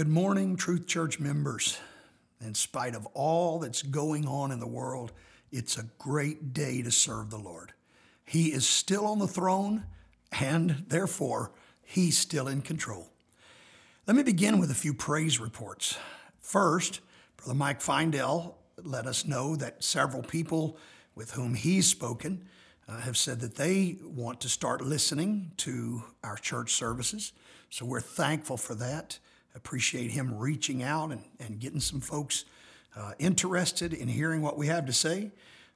[0.00, 1.78] Good morning, Truth Church members.
[2.40, 5.12] In spite of all that's going on in the world,
[5.52, 7.74] it's a great day to serve the Lord.
[8.24, 9.84] He is still on the throne,
[10.40, 11.52] and therefore,
[11.82, 13.10] He's still in control.
[14.06, 15.98] Let me begin with a few praise reports.
[16.40, 17.00] First,
[17.36, 20.78] Brother Mike Findell let us know that several people
[21.14, 22.48] with whom he's spoken
[22.88, 27.34] uh, have said that they want to start listening to our church services.
[27.68, 29.18] So we're thankful for that.
[29.54, 32.44] Appreciate him reaching out and, and getting some folks
[32.96, 35.30] uh, interested in hearing what we have to say.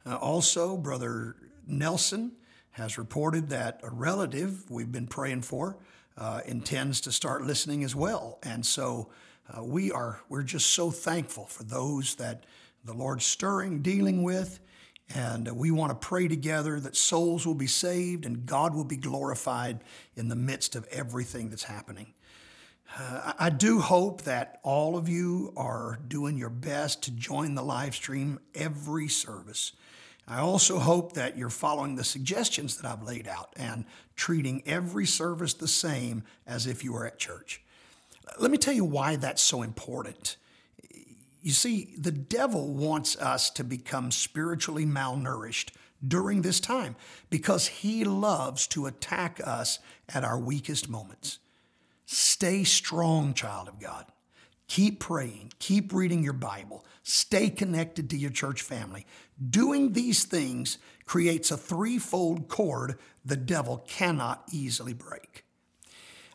[0.07, 2.33] Uh, also, Brother Nelson
[2.73, 5.77] has reported that a relative we've been praying for
[6.17, 8.39] uh, intends to start listening as well.
[8.43, 9.11] And so
[9.49, 12.45] uh, we are we're just so thankful for those that
[12.85, 14.61] the Lord's stirring, dealing with,
[15.15, 18.97] and we want to pray together that souls will be saved and God will be
[18.97, 19.81] glorified
[20.17, 22.15] in the midst of everything that's happening.
[22.97, 27.63] Uh, I do hope that all of you are doing your best to join the
[27.63, 29.73] live stream every service.
[30.27, 33.85] I also hope that you're following the suggestions that I've laid out and
[34.17, 37.63] treating every service the same as if you were at church.
[38.39, 40.37] Let me tell you why that's so important.
[41.43, 45.73] You see, the devil wants us to become spiritually malnourished
[46.07, 46.97] during this time
[47.29, 51.39] because he loves to attack us at our weakest moments.
[52.07, 54.07] Stay strong, child of God.
[54.67, 59.07] Keep praying, keep reading your Bible, stay connected to your church family.
[59.51, 65.45] Doing these things creates a threefold cord the devil cannot easily break.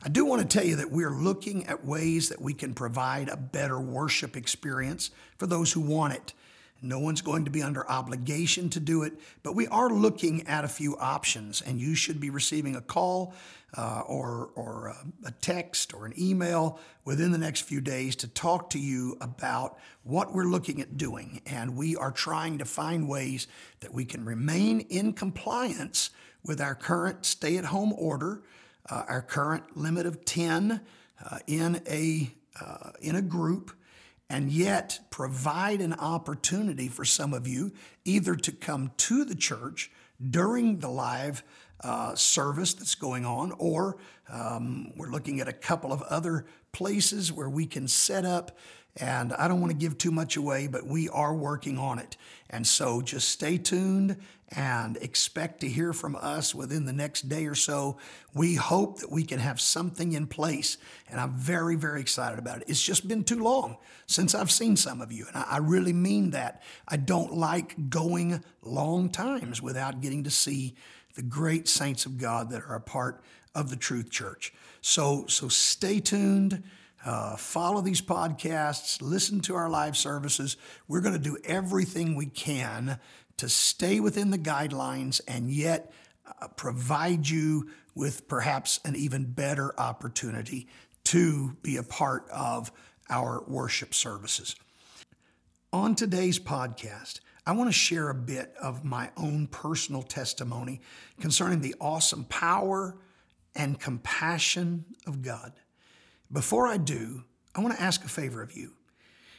[0.02, 3.28] I do want to tell you that we're looking at ways that we can provide
[3.28, 6.34] a better worship experience for those who want it.
[6.82, 9.14] No one's going to be under obligation to do it,
[9.44, 13.34] but we are looking at a few options, and you should be receiving a call
[13.78, 18.28] uh, or, or a, a text or an email within the next few days to
[18.28, 21.42] talk to you about what we're looking at doing.
[21.46, 23.48] And we are trying to find ways
[23.82, 26.10] that we can remain in compliance
[26.44, 28.42] with our current stay at home order
[28.90, 30.82] uh, our current limit of 10
[31.30, 33.72] uh, in, a, uh, in a group,
[34.30, 37.72] and yet provide an opportunity for some of you
[38.06, 39.92] either to come to the church
[40.30, 41.44] during the live
[41.82, 43.98] uh, service that's going on, or
[44.30, 48.58] um, we're looking at a couple of other places where we can set up
[48.98, 52.18] and I don't want to give too much away, but we are working on it.
[52.50, 54.18] And so just stay tuned
[54.50, 57.98] and expect to hear from us within the next day or so.
[58.34, 60.78] We hope that we can have something in place.
[61.10, 62.64] And I'm very, very excited about it.
[62.68, 63.78] It's just been too long
[64.08, 65.28] since I've seen some of you.
[65.28, 66.64] And I really mean that.
[66.88, 70.76] I don't like going long times without getting to see
[71.16, 73.24] the great saints of God that are a part
[73.54, 74.52] of the Truth Church.
[74.82, 76.64] So, so stay tuned.
[77.06, 80.58] Uh, follow these podcasts, listen to our live services.
[80.88, 83.00] We're going to do everything we can
[83.38, 85.94] to stay within the guidelines and yet
[86.42, 90.68] uh, provide you with perhaps an even better opportunity
[91.06, 92.72] to be a part of
[93.10, 94.56] our worship services.
[95.72, 100.82] On today's podcast, I want to share a bit of my own personal testimony
[101.20, 102.98] concerning the awesome power
[103.56, 105.54] and compassion of God.
[106.32, 107.24] Before I do,
[107.56, 108.74] I want to ask a favor of you.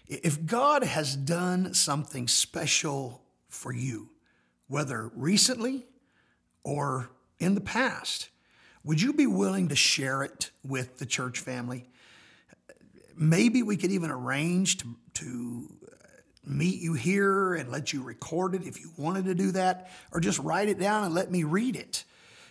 [0.08, 4.08] If God has done something special for you,
[4.66, 5.86] whether recently
[6.64, 8.28] or in the past,
[8.82, 11.86] would you be willing to share it with the church family?
[13.16, 15.68] Maybe we could even arrange to, to
[16.44, 20.18] meet you here and let you record it if you wanted to do that, or
[20.18, 22.04] just write it down and let me read it.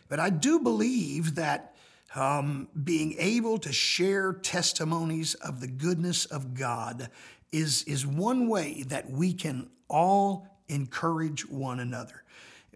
[0.07, 1.75] But I do believe that
[2.16, 7.09] um, being able to share testimonies of the goodness of God
[7.52, 12.24] is, is one way that we can all encourage one another.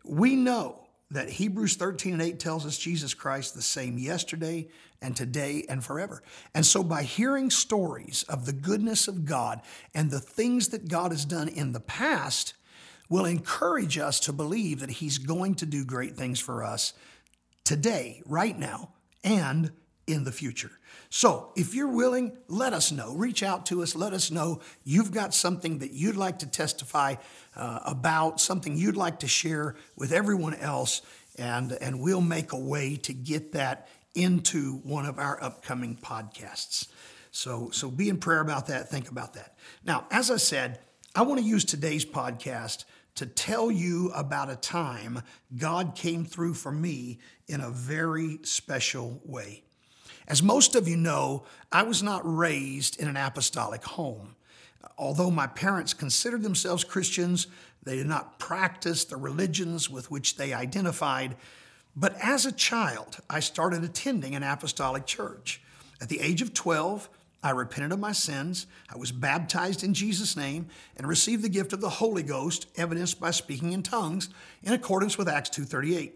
[0.04, 0.80] We know
[1.12, 4.68] that Hebrews 13 and 8 tells us Jesus Christ the same yesterday
[5.02, 6.24] and today and forever.
[6.56, 9.62] And so by hearing stories of the goodness of God
[9.94, 12.56] and the things that God has done in the past
[13.10, 16.94] will encourage us to believe that He's going to do great things for us
[17.64, 18.93] today, right now,
[19.24, 19.72] and
[20.08, 20.72] in the future.
[21.10, 23.14] So, if you're willing, let us know.
[23.14, 23.96] Reach out to us.
[23.96, 27.16] Let us know you've got something that you'd like to testify
[27.56, 31.02] uh, about, something you'd like to share with everyone else,
[31.38, 36.88] and, and we'll make a way to get that into one of our upcoming podcasts.
[37.32, 38.90] So, so be in prayer about that.
[38.90, 39.56] Think about that.
[39.84, 40.80] Now, as I said,
[41.16, 42.86] I want to use today's podcast
[43.16, 45.22] to tell you about a time
[45.56, 49.64] God came through for me in a very special way.
[50.28, 54.36] As most of you know, I was not raised in an apostolic home.
[54.98, 57.48] Although my parents considered themselves Christians,
[57.84, 61.36] they did not practice the religions with which they identified.
[61.96, 65.62] But as a child, I started attending an apostolic church.
[66.02, 67.10] At the age of 12,
[67.44, 68.68] I repented of my sins.
[68.90, 73.20] I was baptized in Jesus' name and received the gift of the Holy Ghost, evidenced
[73.20, 74.30] by speaking in tongues,
[74.64, 76.14] in accordance with Acts 2:38.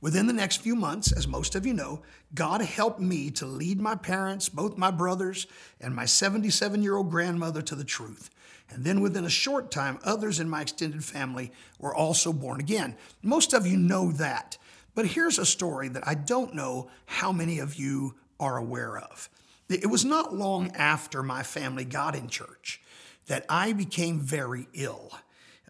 [0.00, 2.02] Within the next few months, as most of you know,
[2.34, 5.46] God helped me to lead my parents, both my brothers
[5.80, 8.30] and my 77 year old grandmother, to the truth.
[8.70, 12.96] And then within a short time, others in my extended family were also born again.
[13.22, 14.56] Most of you know that.
[14.94, 19.28] But here's a story that I don't know how many of you are aware of.
[19.72, 22.80] It was not long after my family got in church
[23.26, 25.10] that I became very ill.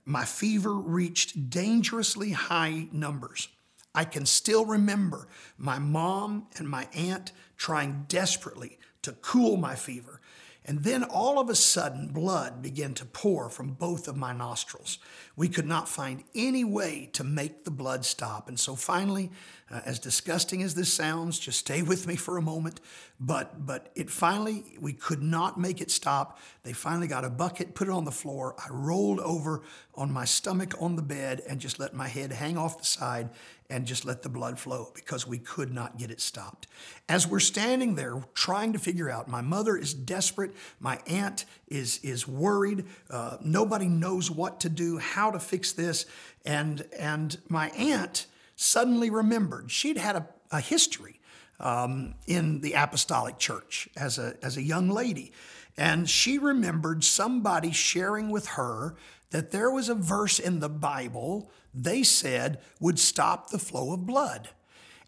[0.04, 3.48] My fever reached dangerously high numbers.
[3.94, 5.28] I can still remember
[5.58, 10.20] my mom and my aunt trying desperately to cool my fever.
[10.64, 14.98] And then all of a sudden, blood began to pour from both of my nostrils.
[15.34, 18.48] We could not find any way to make the blood stop.
[18.48, 19.30] And so finally,
[19.72, 22.80] uh, as disgusting as this sounds, just stay with me for a moment.
[23.18, 26.38] But, but it finally, we could not make it stop.
[26.62, 28.54] They finally got a bucket, put it on the floor.
[28.58, 29.62] I rolled over
[29.96, 33.30] on my stomach on the bed and just let my head hang off the side
[33.72, 36.66] and just let the blood flow because we could not get it stopped.
[37.08, 41.98] As we're standing there trying to figure out, my mother is desperate, my aunt is,
[42.02, 46.04] is worried, uh, nobody knows what to do, how to fix this.
[46.44, 48.26] And, and my aunt
[48.56, 51.18] suddenly remembered she'd had a, a history
[51.58, 55.32] um, in the apostolic church as a, as a young lady.
[55.78, 58.96] And she remembered somebody sharing with her
[59.32, 64.06] that there was a verse in the Bible they said would stop the flow of
[64.06, 64.50] blood.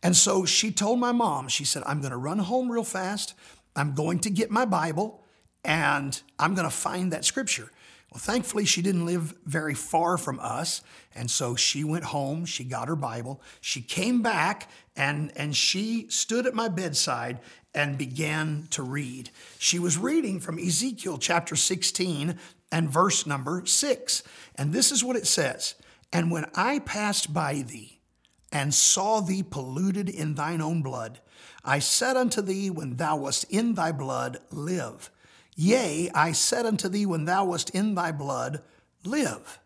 [0.03, 3.35] And so she told my mom, she said, I'm going to run home real fast.
[3.77, 5.23] I'm going to get my Bible
[5.65, 7.71] and I'm going to find that scripture.
[8.11, 10.83] Well, thankfully, she didn't live very far from us.
[11.15, 16.07] And so she went home, she got her Bible, she came back, and, and she
[16.11, 17.41] stood at my bedside
[17.75, 19.31] and began to read.
[19.59, 22.39] She was reading from Ezekiel chapter 16
[22.75, 24.23] and verse number 6.
[24.57, 25.77] And this is what it says
[26.13, 28.01] And when I passed by thee
[28.51, 31.21] and saw thee polluted in thine own blood,
[31.65, 35.11] I said unto thee, When thou wast in thy blood, live.
[35.55, 38.61] Yea, I said unto thee, when thou wast in thy blood,
[39.05, 39.61] live.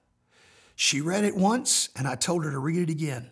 [0.76, 3.31] She read it once, and I told her to read it again.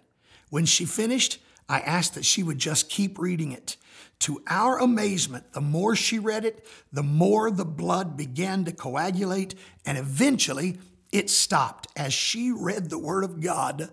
[0.48, 1.38] When she finished,
[1.68, 3.76] I asked that she would just keep reading it.
[4.20, 9.54] To our amazement, the more she read it, the more the blood began to coagulate,
[9.84, 10.78] and eventually
[11.12, 11.88] it stopped.
[11.96, 13.90] As she read the Word of God,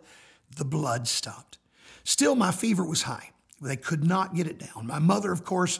[0.56, 1.58] the blood stopped.
[2.04, 3.32] Still, my fever was high.
[3.62, 4.88] They could not get it down.
[4.88, 5.80] My mother, of course,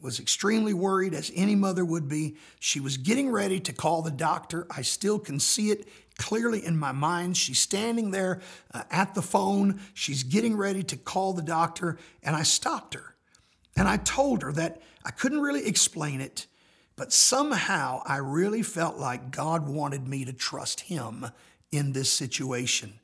[0.00, 2.36] was extremely worried, as any mother would be.
[2.60, 4.66] She was getting ready to call the doctor.
[4.70, 5.86] I still can see it
[6.18, 7.36] clearly in my mind.
[7.36, 8.40] She's standing there
[8.72, 9.80] uh, at the phone.
[9.94, 13.11] She's getting ready to call the doctor, and I stopped her.
[13.76, 16.46] And I told her that I couldn't really explain it,
[16.96, 21.26] but somehow I really felt like God wanted me to trust Him
[21.70, 23.00] in this situation.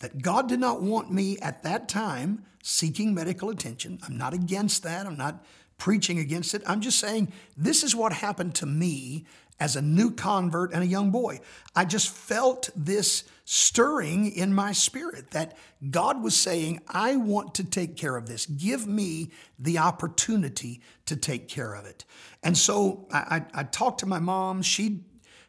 [0.00, 3.98] That God did not want me at that time seeking medical attention.
[4.06, 5.06] I'm not against that.
[5.06, 5.44] I'm not
[5.78, 6.62] preaching against it.
[6.66, 9.24] I'm just saying this is what happened to me
[9.60, 11.40] as a new convert and a young boy.
[11.76, 15.56] I just felt this stirring in my spirit that
[15.90, 18.46] God was saying, I want to take care of this.
[18.46, 22.04] Give me the opportunity to take care of it.
[22.42, 24.62] And so I, I, I talked to my mom.
[24.62, 25.00] She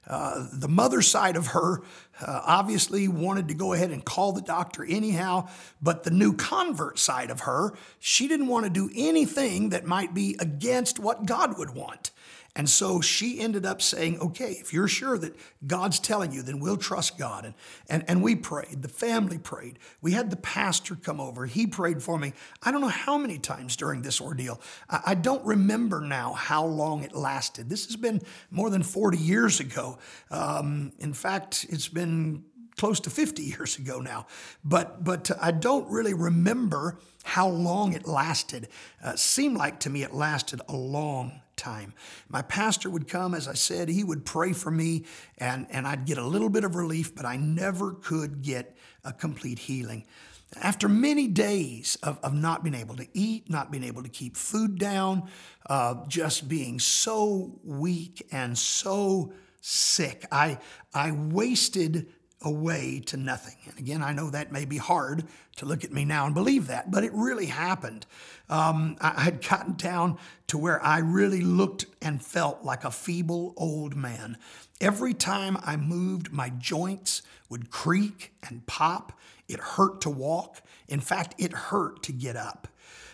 [0.07, 1.83] uh, the mother side of her
[2.21, 5.47] uh, obviously wanted to go ahead and call the doctor anyhow,
[5.81, 10.13] but the new convert side of her, she didn't want to do anything that might
[10.13, 12.11] be against what God would want.
[12.53, 15.35] And so she ended up saying, okay, if you're sure that
[15.65, 17.45] God's telling you, then we'll trust God.
[17.45, 17.53] And,
[17.89, 18.81] and, and we prayed.
[18.81, 19.79] The family prayed.
[20.01, 21.45] We had the pastor come over.
[21.45, 22.33] He prayed for me.
[22.61, 24.59] I don't know how many times during this ordeal.
[24.89, 27.69] I, I don't remember now how long it lasted.
[27.69, 29.97] This has been more than 40 years ago.
[30.29, 32.10] Um, in fact, it's been
[32.77, 34.25] close to 50 years ago now.
[34.63, 38.69] But, but I don't really remember how long it lasted.
[39.03, 41.93] Uh, seemed like to me it lasted a long time.
[42.27, 45.05] My pastor would come, as I said, he would pray for me,
[45.37, 49.13] and, and I'd get a little bit of relief, but I never could get a
[49.13, 50.05] complete healing.
[50.59, 54.35] After many days of, of not being able to eat, not being able to keep
[54.35, 55.29] food down,
[55.69, 60.57] uh, just being so weak and so sick, I,
[60.93, 62.07] I wasted
[62.41, 63.55] away to nothing.
[63.65, 65.25] And again, I know that may be hard
[65.57, 68.05] to look at me now and believe that, but it really happened.
[68.49, 73.53] Um, I had gotten down to where I really looked and felt like a feeble
[73.57, 74.37] old man.
[74.79, 79.13] Every time I moved, my joints would creak and pop.
[79.47, 80.61] It hurt to walk.
[80.87, 82.67] In fact, it hurt to get up.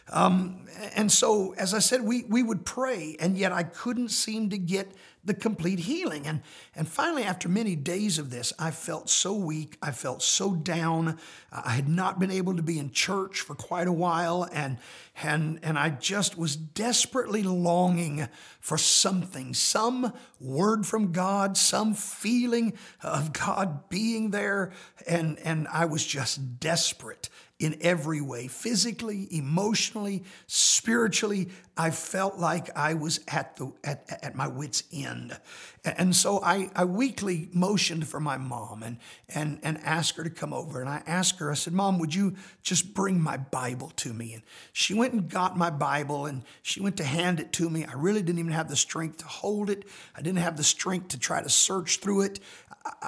[0.10, 4.50] Um, and so, as I said, we, we would pray, and yet I couldn't seem
[4.52, 4.90] to get
[5.28, 6.26] the complete healing.
[6.26, 6.42] And,
[6.76, 9.78] and finally, after many days of this, I felt so weak.
[9.82, 11.20] I felt so down.
[11.52, 14.78] I had not been able to be in church for quite a while, and,
[15.22, 18.28] and, and I just was desperately longing
[18.60, 24.72] for something, some word from God, some feeling of God being there.
[25.08, 31.50] And, and I was just desperate in every way physically, emotionally, spiritually.
[31.76, 35.36] I felt like I was at, the, at, at my wits' end.
[35.84, 38.98] And so I, I weakly motioned for my mom and,
[39.30, 40.82] and, and asked her to come over.
[40.82, 44.34] And I asked her, I said, Mom, would you just bring my Bible to me?
[44.34, 47.86] And she went and got my Bible and she went to hand it to me.
[47.86, 49.86] I really didn't even have the strength to hold it,
[50.16, 52.40] I didn't have the strength to try to search through it.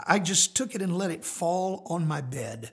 [0.07, 2.71] I just took it and let it fall on my bed.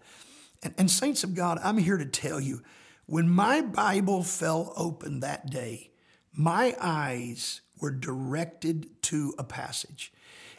[0.62, 2.62] And, and saints of God, I'm here to tell you
[3.06, 5.90] when my Bible fell open that day,
[6.32, 10.12] my eyes were directed to a passage.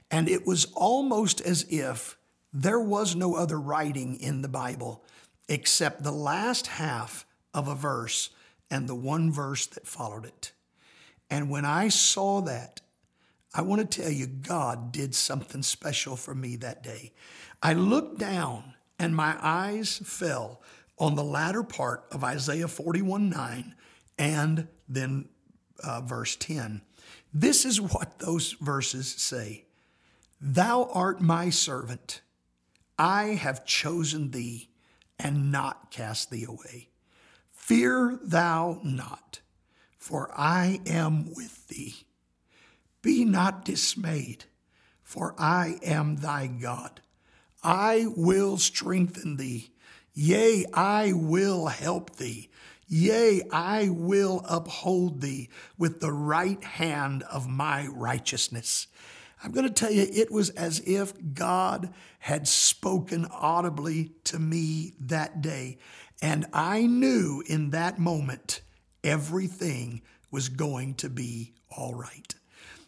[0.09, 2.17] And it was almost as if
[2.53, 5.03] there was no other writing in the Bible
[5.49, 8.29] except the last half of a verse
[8.69, 10.51] and the one verse that followed it.
[11.29, 12.81] And when I saw that,
[13.53, 17.13] I want to tell you, God did something special for me that day.
[17.61, 20.61] I looked down and my eyes fell
[20.97, 23.75] on the latter part of Isaiah 41 9
[24.17, 25.29] and then
[25.83, 26.81] uh, verse 10.
[27.33, 29.65] This is what those verses say
[30.39, 32.21] Thou art my servant.
[32.99, 34.69] I have chosen thee
[35.19, 36.89] and not cast thee away.
[37.51, 39.41] Fear thou not,
[39.97, 42.07] for I am with thee.
[43.01, 44.45] Be not dismayed,
[45.03, 47.01] for I am thy God.
[47.63, 49.71] I will strengthen thee.
[50.13, 52.49] Yea, I will help thee.
[52.87, 58.87] Yea, I will uphold thee with the right hand of my righteousness.
[59.43, 64.93] I'm going to tell you, it was as if God had spoken audibly to me
[65.01, 65.77] that day.
[66.21, 68.61] And I knew in that moment
[69.03, 72.33] everything was going to be all right.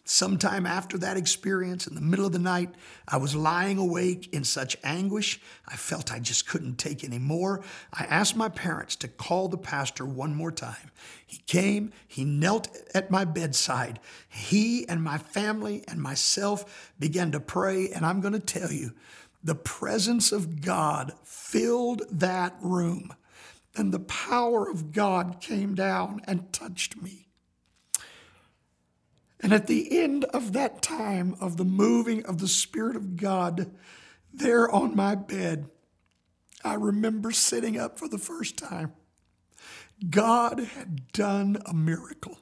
[0.04, 2.74] Sometime after that experience, in the middle of the night,
[3.06, 5.40] I was lying awake in such anguish.
[5.68, 7.62] I felt I just couldn't take any more.
[7.92, 10.90] I asked my parents to call the pastor one more time.
[11.24, 14.00] He came, he knelt at my bedside.
[14.28, 17.90] He and my family and myself began to pray.
[17.90, 18.92] And I'm going to tell you,
[19.44, 23.14] the presence of God filled that room,
[23.76, 27.29] and the power of God came down and touched me.
[29.42, 33.70] And at the end of that time of the moving of the Spirit of God,
[34.32, 35.68] there on my bed,
[36.62, 38.92] I remember sitting up for the first time.
[40.08, 42.38] God had done a miracle.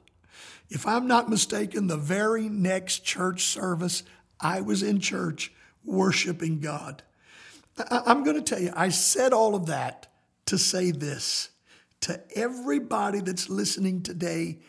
[0.69, 4.03] If I'm not mistaken, the very next church service,
[4.39, 5.51] I was in church
[5.83, 7.01] worshiping God.
[7.89, 10.07] I'm going to tell you, I said all of that
[10.45, 11.49] to say this
[12.01, 14.59] to everybody that's listening today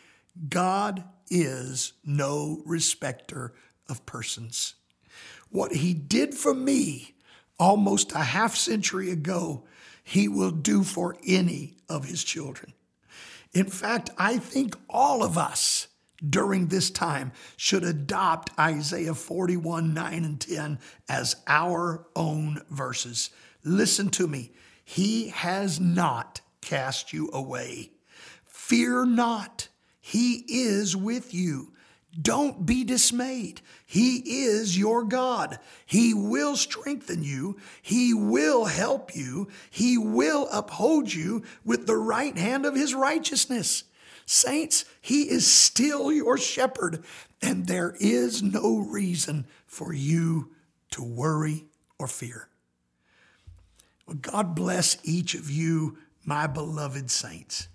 [0.49, 3.55] God is no respecter
[3.89, 4.75] of persons.
[5.51, 7.15] What he did for me
[7.59, 9.65] almost a half century ago,
[10.03, 12.73] he will do for any of his children.
[13.53, 15.89] In fact, I think all of us
[16.29, 23.31] during this time should adopt Isaiah 41, 9, and 10 as our own verses.
[23.65, 24.53] Listen to me.
[24.85, 27.93] He has not cast you away.
[28.45, 29.69] Fear not.
[30.11, 31.73] He is with you.
[32.21, 33.61] Don't be dismayed.
[33.87, 35.61] He is your God.
[35.87, 37.59] He will strengthen you.
[37.81, 39.47] He will help you.
[39.71, 43.85] He will uphold you with the right hand of his righteousness.
[44.27, 47.05] Saints, he is still your shepherd,
[47.41, 50.51] and there is no reason for you
[50.91, 51.67] to worry
[52.01, 52.49] or fear.
[54.09, 57.69] Well, God bless each of you, my beloved saints.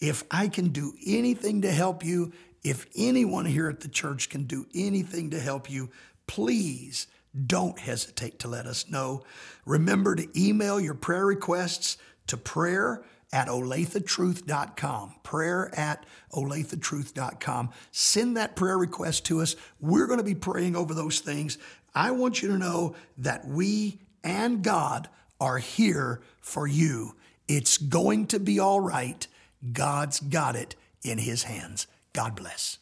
[0.00, 4.44] If I can do anything to help you, if anyone here at the church can
[4.44, 5.90] do anything to help you,
[6.26, 7.06] please
[7.46, 9.22] don't hesitate to let us know.
[9.64, 13.02] Remember to email your prayer requests to prayer
[13.32, 15.14] at olathetruth.com.
[15.22, 17.70] Prayer at olathetruth.com.
[17.90, 19.56] Send that prayer request to us.
[19.80, 21.58] We're going to be praying over those things.
[21.94, 25.08] I want you to know that we and God
[25.40, 27.14] are here for you.
[27.46, 29.26] It's going to be all right.
[29.72, 31.86] God's got it in his hands.
[32.12, 32.78] God bless.